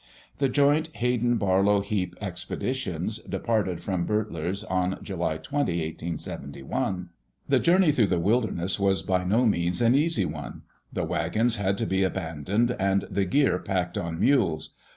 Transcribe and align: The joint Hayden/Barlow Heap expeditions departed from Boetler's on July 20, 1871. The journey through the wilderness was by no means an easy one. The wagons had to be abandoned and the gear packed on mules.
The 0.39 0.49
joint 0.49 0.89
Hayden/Barlow 0.95 1.81
Heap 1.81 2.15
expeditions 2.19 3.19
departed 3.19 3.81
from 3.83 4.07
Boetler's 4.07 4.63
on 4.63 4.97
July 5.03 5.37
20, 5.37 5.57
1871. 5.73 7.09
The 7.47 7.59
journey 7.59 7.91
through 7.91 8.07
the 8.07 8.17
wilderness 8.17 8.79
was 8.79 9.03
by 9.03 9.23
no 9.23 9.45
means 9.45 9.79
an 9.79 9.93
easy 9.93 10.25
one. 10.25 10.63
The 10.91 11.03
wagons 11.03 11.57
had 11.57 11.77
to 11.77 11.85
be 11.85 12.01
abandoned 12.01 12.75
and 12.79 13.03
the 13.11 13.25
gear 13.25 13.59
packed 13.59 13.95
on 13.95 14.19
mules. 14.19 14.71